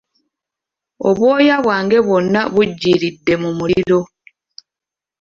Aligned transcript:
Obwoya 1.07 1.55
bwange 1.63 1.97
bwonna 2.05 2.41
bujjiridde 2.53 3.33
mu 3.41 3.49
muliro. 3.57 3.99